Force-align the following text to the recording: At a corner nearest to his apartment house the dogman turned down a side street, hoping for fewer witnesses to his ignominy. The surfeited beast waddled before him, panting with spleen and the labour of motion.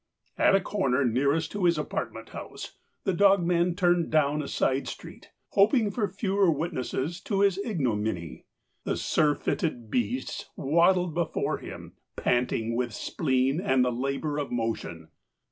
At 0.35 0.55
a 0.55 0.59
corner 0.61 1.05
nearest 1.05 1.51
to 1.51 1.65
his 1.65 1.77
apartment 1.77 2.29
house 2.29 2.75
the 3.03 3.13
dogman 3.13 3.75
turned 3.75 4.09
down 4.09 4.41
a 4.41 4.47
side 4.47 4.87
street, 4.87 5.29
hoping 5.49 5.91
for 5.91 6.07
fewer 6.07 6.49
witnesses 6.49 7.21
to 7.25 7.41
his 7.41 7.59
ignominy. 7.63 8.47
The 8.83 8.97
surfeited 8.97 9.91
beast 9.91 10.49
waddled 10.57 11.13
before 11.13 11.59
him, 11.59 11.93
panting 12.15 12.75
with 12.75 12.95
spleen 12.95 13.61
and 13.61 13.85
the 13.85 13.91
labour 13.91 14.39
of 14.39 14.49
motion. 14.51 15.09